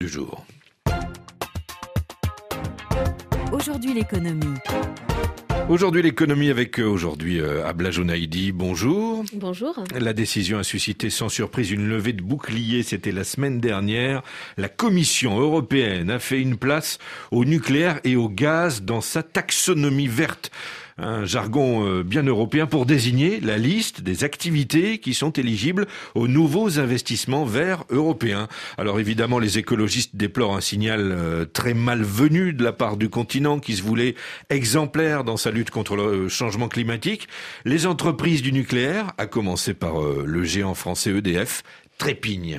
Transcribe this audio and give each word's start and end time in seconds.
du 0.00 0.06
jour. 0.06 0.46
Aujourd'hui 3.50 3.94
l'économie. 3.94 4.54
Aujourd'hui 5.68 6.02
l'économie 6.02 6.50
avec 6.50 6.78
euh, 6.78 6.84
aujourd'hui 6.84 7.40
euh, 7.40 7.66
Abla. 7.66 7.90
Bonjour. 8.54 9.24
Bonjour. 9.34 9.82
La 9.98 10.12
décision 10.12 10.58
a 10.58 10.62
suscité 10.62 11.10
sans 11.10 11.28
surprise 11.28 11.72
une 11.72 11.88
levée 11.88 12.12
de 12.12 12.22
bouclier. 12.22 12.84
C'était 12.84 13.10
la 13.10 13.24
semaine 13.24 13.58
dernière. 13.58 14.22
La 14.56 14.68
Commission 14.68 15.40
européenne 15.40 16.10
a 16.10 16.20
fait 16.20 16.40
une 16.40 16.58
place 16.58 16.98
au 17.32 17.44
nucléaire 17.44 17.98
et 18.04 18.14
au 18.14 18.28
gaz 18.28 18.82
dans 18.82 19.00
sa 19.00 19.24
taxonomie 19.24 20.06
verte 20.06 20.52
un 20.98 21.24
jargon 21.24 21.86
euh, 21.86 22.02
bien 22.02 22.22
européen 22.22 22.66
pour 22.66 22.86
désigner 22.86 23.40
la 23.40 23.56
liste 23.56 24.02
des 24.02 24.24
activités 24.24 24.98
qui 24.98 25.14
sont 25.14 25.30
éligibles 25.30 25.86
aux 26.14 26.28
nouveaux 26.28 26.78
investissements 26.78 27.44
verts 27.44 27.84
européens. 27.90 28.48
Alors 28.76 29.00
évidemment, 29.00 29.38
les 29.38 29.58
écologistes 29.58 30.16
déplorent 30.16 30.56
un 30.56 30.60
signal 30.60 31.12
euh, 31.12 31.44
très 31.44 31.74
malvenu 31.74 32.52
de 32.52 32.64
la 32.64 32.72
part 32.72 32.96
du 32.96 33.08
continent 33.08 33.58
qui 33.58 33.76
se 33.76 33.82
voulait 33.82 34.14
exemplaire 34.50 35.24
dans 35.24 35.36
sa 35.36 35.50
lutte 35.50 35.70
contre 35.70 35.96
le 35.96 36.28
changement 36.28 36.68
climatique. 36.68 37.28
Les 37.64 37.86
entreprises 37.86 38.42
du 38.42 38.52
nucléaire, 38.52 39.12
à 39.18 39.26
commencer 39.26 39.74
par 39.74 40.02
euh, 40.02 40.24
le 40.26 40.44
géant 40.44 40.74
français 40.74 41.10
EDF, 41.10 41.62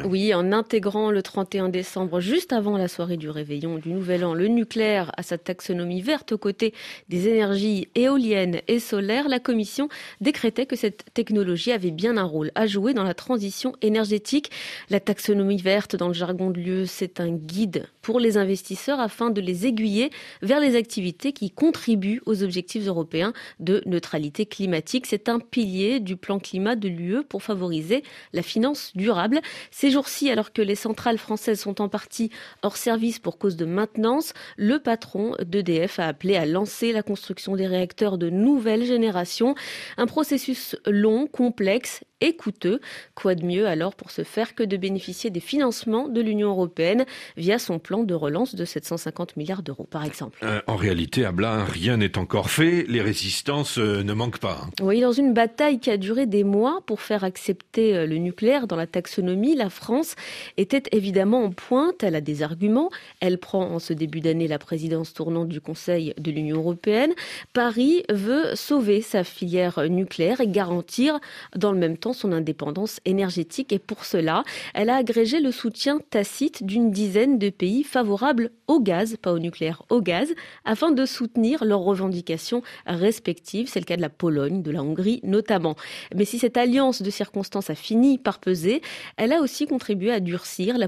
Oui, 0.06 0.34
en 0.34 0.52
intégrant 0.52 1.12
le 1.12 1.22
31 1.22 1.70
décembre, 1.70 2.20
juste 2.20 2.52
avant 2.52 2.78
la 2.78 2.90
soirée 2.90 3.16
du 3.16 3.30
réveillon 3.30 3.78
du 3.78 3.94
Nouvel 3.94 4.26
An, 4.26 4.34
le 4.34 4.50
nucléaire 4.50 5.14
à 5.16 5.24
sa 5.24 5.38
taxonomie 5.38 6.02
verte 6.02 6.34
aux 6.34 6.38
côtés 6.38 6.74
des 7.08 7.30
énergies 7.30 7.88
éoliennes 7.96 8.60
et 8.68 8.80
solaires, 8.80 9.30
la 9.30 9.40
Commission 9.40 9.88
décrétait 10.20 10.66
que 10.66 10.76
cette 10.76 11.06
technologie 11.14 11.72
avait 11.72 11.92
bien 11.92 12.18
un 12.18 12.24
rôle 12.24 12.52
à 12.54 12.68
jouer 12.68 12.94
dans 12.94 13.06
la 13.06 13.14
transition 13.14 13.72
énergétique. 13.82 14.52
La 14.90 15.00
taxonomie 15.00 15.62
verte, 15.62 15.96
dans 15.96 16.10
le 16.10 16.14
jargon 16.14 16.50
de 16.50 16.60
l'UE, 16.60 16.86
c'est 16.86 17.22
un 17.22 17.32
guide 17.32 17.88
pour 18.02 18.20
les 18.20 18.36
investisseurs 18.36 19.00
afin 19.00 19.30
de 19.30 19.40
les 19.40 19.66
aiguiller 19.66 20.10
vers 20.42 20.60
les 20.60 20.76
activités 20.76 21.32
qui 21.32 21.50
contribuent 21.50 22.22
aux 22.26 22.44
objectifs 22.44 22.88
européens 22.88 23.32
de 23.62 23.84
neutralité 23.86 24.46
climatique. 24.46 25.06
C'est 25.06 25.30
un 25.30 25.40
pilier 25.40 26.02
du 26.02 26.18
plan 26.18 26.40
climat 26.40 26.76
de 26.76 26.90
l'UE 26.90 27.24
pour 27.24 27.42
favoriser 27.42 28.04
la 28.34 28.42
finance 28.42 28.92
durable 28.96 29.29
ces 29.72 29.92
jours-ci, 29.92 30.30
alors 30.30 30.54
que 30.54 30.62
les 30.62 30.76
centrales 30.76 31.18
françaises 31.18 31.60
sont 31.60 31.82
en 31.82 31.90
partie 31.90 32.32
hors 32.62 32.78
service 32.78 33.20
pour 33.20 33.38
cause 33.38 33.56
de 33.56 33.66
maintenance, 33.66 34.34
le 34.58 34.80
patron 34.80 35.36
d'EDF 35.44 36.00
a 36.00 36.08
appelé 36.08 36.36
à 36.36 36.46
lancer 36.46 36.92
la 36.92 37.04
construction 37.04 37.56
des 37.56 37.68
réacteurs 37.68 38.18
de 38.18 38.30
nouvelle 38.30 38.86
génération. 38.86 39.56
Un 39.98 40.06
processus 40.06 40.76
long, 40.86 41.28
complexe 41.28 42.02
et 42.22 42.36
coûteux. 42.36 42.80
Quoi 43.16 43.36
de 43.36 43.46
mieux 43.46 43.68
alors 43.68 43.96
pour 43.96 44.12
ce 44.12 44.24
faire 44.24 44.56
que 44.56 44.64
de 44.64 44.78
bénéficier 44.78 45.30
des 45.30 45.40
financements 45.40 46.08
de 46.08 46.22
l'Union 46.22 46.50
européenne 46.50 47.06
via 47.38 47.60
son 47.60 47.80
plan 47.80 48.04
de 48.04 48.14
relance 48.14 48.56
de 48.56 48.66
750 48.66 49.38
milliards 49.38 49.64
d'euros, 49.64 49.88
par 49.90 50.04
exemple? 50.04 50.40
Euh, 50.44 50.62
En 50.68 50.76
réalité, 50.76 51.26
à 51.26 51.32
Blin, 51.32 51.64
rien 51.64 51.98
n'est 51.98 52.18
encore 52.18 52.50
fait. 52.50 52.86
Les 52.88 53.02
résistances 53.02 53.78
euh, 53.78 54.04
ne 54.04 54.14
manquent 54.14 54.40
pas. 54.40 54.62
Hein. 54.64 54.70
Oui, 54.82 55.02
dans 55.02 55.12
une 55.12 55.34
bataille 55.34 55.80
qui 55.80 55.90
a 55.90 55.98
duré 55.98 56.26
des 56.26 56.44
mois 56.44 56.82
pour 56.86 57.02
faire 57.02 57.24
accepter 57.24 57.96
euh, 57.96 58.06
le 58.06 58.18
nucléaire 58.18 58.68
dans 58.68 58.76
la 58.76 58.88
taxonomie, 58.88 59.56
la 59.56 59.70
France 59.70 60.16
était 60.58 60.84
évidemment 60.92 61.44
en 61.44 61.52
pointe. 61.52 62.04
Elle 62.04 62.16
a 62.16 62.22
des 62.22 62.44
arguments. 62.44 62.90
Elle 63.20 63.38
prend 63.38 63.64
en 63.64 63.80
ce 63.80 63.94
début 63.94 64.20
d'année 64.20 64.48
la 64.48 64.60
présidence 64.60 65.14
tournante 65.14 65.50
du 65.50 65.62
Conseil 65.62 66.14
de 66.18 66.32
l'Union 66.32 66.58
européenne. 66.58 67.14
Paris 67.54 68.04
veut 68.10 68.56
sauver 68.56 69.02
sa 69.02 69.24
filière 69.24 69.82
nucléaire 69.90 70.42
et 70.42 70.48
garantir 70.48 71.20
dans 71.56 71.72
le 71.72 71.78
même 71.78 71.98
temps 71.98 72.09
son 72.14 72.32
indépendance 72.32 73.00
énergétique 73.06 73.74
et 73.74 73.80
pour 73.80 74.06
cela, 74.06 74.44
elle 74.74 74.90
a 74.90 74.96
agrégé 74.96 75.40
le 75.40 75.52
soutien 75.52 76.00
tacite 76.10 76.64
d'une 76.64 76.92
dizaine 76.92 77.38
de 77.40 77.50
pays 77.50 77.84
favorables 77.84 78.52
au 78.68 78.80
gaz, 78.80 79.18
pas 79.22 79.34
au 79.34 79.40
nucléaire, 79.40 79.84
au 79.90 80.02
gaz, 80.02 80.34
afin 80.66 80.92
de 80.92 81.06
soutenir 81.06 81.66
leurs 81.66 81.82
revendications 81.82 82.62
respectives. 82.86 83.68
C'est 83.68 83.80
le 83.80 83.86
cas 83.86 83.98
de 83.98 84.02
la 84.02 84.10
Pologne, 84.10 84.62
de 84.62 84.72
la 84.72 84.84
Hongrie 84.84 85.20
notamment. 85.24 85.76
Mais 86.16 86.26
si 86.26 86.40
cette 86.40 86.58
alliance 86.58 87.02
de 87.02 87.10
circonstances 87.10 87.70
a 87.70 87.76
fini 87.76 88.18
par 88.18 88.40
peser, 88.40 88.82
elle 89.18 89.34
a 89.34 89.42
aussi 89.42 89.66
contribué 89.66 90.12
à 90.12 90.20
durcir 90.20 90.78
la, 90.78 90.88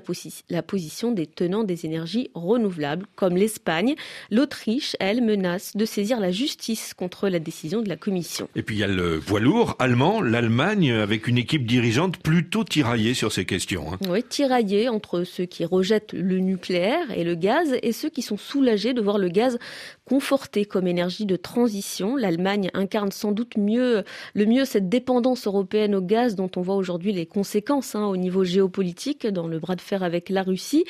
position 0.61 1.11
des 1.11 1.27
tenants 1.27 1.63
des 1.63 1.85
énergies 1.85 2.29
renouvelables, 2.33 3.05
comme 3.15 3.35
l'Espagne. 3.35 3.95
L'Autriche, 4.29 4.95
elle, 4.99 5.21
menace 5.21 5.75
de 5.75 5.85
saisir 5.85 6.19
la 6.19 6.31
justice 6.31 6.93
contre 6.93 7.29
la 7.29 7.39
décision 7.39 7.81
de 7.81 7.89
la 7.89 7.97
Commission. 7.97 8.49
Et 8.55 8.63
puis 8.63 8.75
il 8.75 8.79
y 8.79 8.83
a 8.83 8.87
le 8.87 9.19
poids 9.19 9.39
lourd 9.39 9.75
allemand, 9.79 10.21
l'Allemagne, 10.21 10.91
avec 11.11 11.27
une 11.27 11.37
équipe 11.37 11.65
dirigeante 11.65 12.15
plutôt 12.17 12.63
tiraillée 12.63 13.13
sur 13.13 13.33
ces 13.33 13.43
questions. 13.43 13.91
Hein. 13.91 13.97
Oui, 14.07 14.23
tiraillée 14.23 14.87
entre 14.87 15.25
ceux 15.25 15.43
qui 15.43 15.65
rejettent 15.65 16.13
le 16.13 16.39
nucléaire 16.39 17.11
et 17.11 17.25
le 17.25 17.35
gaz 17.35 17.75
et 17.83 17.91
ceux 17.91 18.09
qui 18.09 18.21
sont 18.21 18.37
soulagés 18.37 18.93
de 18.93 19.01
voir 19.01 19.17
le 19.17 19.27
gaz 19.27 19.59
conforté 20.05 20.63
comme 20.63 20.87
énergie 20.87 21.25
de 21.25 21.35
transition. 21.35 22.15
L'Allemagne 22.15 22.69
incarne 22.73 23.11
sans 23.11 23.33
doute 23.33 23.57
mieux, 23.57 24.05
le 24.35 24.45
mieux 24.45 24.63
cette 24.63 24.87
dépendance 24.87 25.47
européenne 25.47 25.95
au 25.95 26.01
gaz 26.01 26.35
dont 26.35 26.49
on 26.55 26.61
voit 26.61 26.75
aujourd'hui 26.75 27.11
les 27.11 27.25
conséquences 27.25 27.93
hein, 27.93 28.05
au 28.05 28.15
niveau 28.15 28.45
géopolitique 28.45 29.27
dans 29.27 29.47
le 29.47 29.59
bras 29.59 29.75
de 29.75 29.81
fer 29.81 30.03
avec 30.03 30.29
la 30.29 30.43
Russie. 30.43 30.85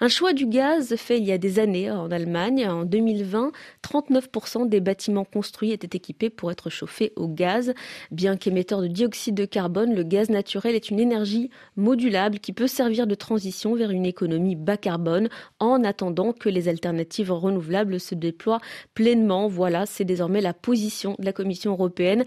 Un 0.00 0.08
choix 0.08 0.32
du 0.32 0.46
gaz 0.46 0.94
fait 0.94 1.18
il 1.18 1.24
y 1.24 1.32
a 1.32 1.38
des 1.38 1.58
années 1.58 1.90
en 1.90 2.12
Allemagne. 2.12 2.68
En 2.68 2.84
2020, 2.84 3.50
39% 3.82 4.68
des 4.68 4.80
bâtiments 4.80 5.24
construits 5.24 5.72
étaient 5.72 5.96
équipés 5.96 6.30
pour 6.30 6.52
être 6.52 6.70
chauffés 6.70 7.12
au 7.16 7.26
gaz. 7.26 7.74
Bien 8.12 8.36
qu'émetteur 8.36 8.80
de 8.80 8.86
dioxyde 8.86 9.34
de 9.34 9.44
carbone, 9.44 9.63
le 9.68 10.02
gaz 10.02 10.30
naturel 10.30 10.74
est 10.74 10.90
une 10.90 11.00
énergie 11.00 11.50
modulable 11.76 12.38
qui 12.38 12.52
peut 12.52 12.66
servir 12.66 13.06
de 13.06 13.14
transition 13.14 13.74
vers 13.74 13.90
une 13.90 14.06
économie 14.06 14.56
bas 14.56 14.76
carbone 14.76 15.28
en 15.60 15.84
attendant 15.84 16.32
que 16.32 16.48
les 16.48 16.68
alternatives 16.68 17.32
renouvelables 17.32 18.00
se 18.00 18.14
déploient 18.14 18.60
pleinement. 18.94 19.48
Voilà, 19.48 19.86
c'est 19.86 20.04
désormais 20.04 20.40
la 20.40 20.52
position 20.52 21.16
de 21.18 21.24
la 21.24 21.32
Commission 21.32 21.72
européenne. 21.72 22.24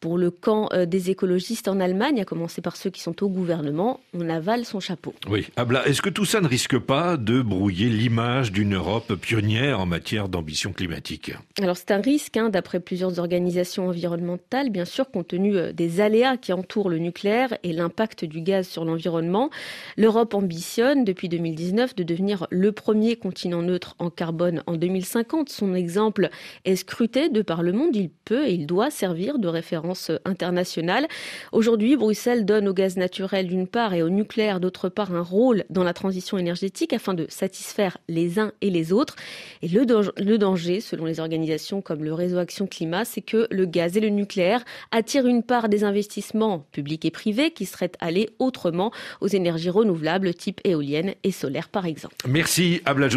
Pour 0.00 0.16
le 0.16 0.30
camp 0.30 0.68
euh, 0.72 0.86
des 0.86 1.10
écologistes 1.10 1.68
en 1.68 1.78
Allemagne, 1.78 2.20
à 2.20 2.24
commencer 2.24 2.62
par 2.62 2.76
ceux 2.76 2.90
qui 2.90 3.02
sont 3.02 3.22
au 3.22 3.28
gouvernement, 3.28 4.00
on 4.14 4.28
avale 4.28 4.64
son 4.64 4.80
chapeau. 4.80 5.14
Oui, 5.28 5.46
Abla, 5.56 5.86
est-ce 5.86 6.00
que 6.00 6.08
tout 6.08 6.24
ça 6.24 6.40
ne 6.40 6.48
risque 6.48 6.78
pas 6.78 7.16
de 7.16 7.42
brouiller 7.42 7.88
l'image 7.88 8.50
d'une 8.50 8.74
Europe 8.74 9.14
pionnière 9.14 9.80
en 9.80 9.86
matière 9.86 10.28
d'ambition 10.28 10.72
climatique? 10.72 11.32
Alors 11.60 11.76
c'est 11.76 11.90
un 11.90 12.00
risque, 12.00 12.36
hein, 12.36 12.48
d'après 12.48 12.80
plusieurs 12.80 13.18
organisations 13.18 13.88
environnementales, 13.88 14.70
bien 14.70 14.86
sûr, 14.86 15.10
compte 15.10 15.28
tenu 15.28 15.56
euh, 15.56 15.72
des 15.72 16.00
aléas 16.00 16.36
qui 16.36 16.52
entourent 16.52 16.79
le 16.88 16.98
nucléaire 16.98 17.56
et 17.62 17.72
l'impact 17.72 18.24
du 18.24 18.40
gaz 18.40 18.66
sur 18.66 18.84
l'environnement. 18.84 19.50
L'Europe 19.96 20.34
ambitionne 20.34 21.04
depuis 21.04 21.28
2019 21.28 21.94
de 21.94 22.02
devenir 22.02 22.46
le 22.50 22.72
premier 22.72 23.16
continent 23.16 23.62
neutre 23.62 23.94
en 23.98 24.10
carbone 24.10 24.62
en 24.66 24.76
2050. 24.76 25.48
Son 25.48 25.74
exemple 25.74 26.30
est 26.64 26.76
scruté 26.76 27.28
de 27.28 27.42
par 27.42 27.62
le 27.62 27.72
monde. 27.72 27.94
Il 27.94 28.10
peut 28.10 28.46
et 28.46 28.52
il 28.52 28.66
doit 28.66 28.90
servir 28.90 29.38
de 29.38 29.48
référence 29.48 30.10
internationale. 30.24 31.06
Aujourd'hui, 31.52 31.96
Bruxelles 31.96 32.44
donne 32.44 32.68
au 32.68 32.72
gaz 32.72 32.96
naturel 32.96 33.46
d'une 33.46 33.66
part 33.66 33.94
et 33.94 34.02
au 34.02 34.08
nucléaire 34.08 34.60
d'autre 34.60 34.88
part 34.88 35.12
un 35.14 35.22
rôle 35.22 35.64
dans 35.70 35.84
la 35.84 35.92
transition 35.92 36.38
énergétique 36.38 36.92
afin 36.92 37.14
de 37.14 37.26
satisfaire 37.28 37.98
les 38.08 38.38
uns 38.38 38.52
et 38.60 38.70
les 38.70 38.92
autres. 38.92 39.16
Et 39.62 39.68
le, 39.68 40.38
danger, 40.38 40.80
selon 40.80 41.04
les 41.04 41.20
organisations 41.20 41.80
comme 41.82 42.04
le 42.04 42.12
réseau 42.12 42.38
Action 42.38 42.66
Climat, 42.66 43.04
c'est 43.04 43.20
que 43.20 43.46
le 43.50 43.66
gaz 43.66 43.96
et 43.96 44.00
le 44.00 44.08
nucléaire 44.08 44.64
attirent 44.90 45.26
une 45.26 45.42
part 45.42 45.68
des 45.68 45.84
investissements 45.84 46.66
publics 46.70 47.04
et 47.04 47.10
privés 47.10 47.50
qui 47.50 47.66
seraient 47.66 47.92
allés 48.00 48.30
autrement 48.38 48.92
aux 49.20 49.28
énergies 49.28 49.70
renouvelables 49.70 50.34
type 50.34 50.60
éolienne 50.64 51.14
et 51.24 51.32
solaire 51.32 51.68
par 51.68 51.86
exemple. 51.86 52.14
Merci 52.26 52.80
Abla 52.84 53.08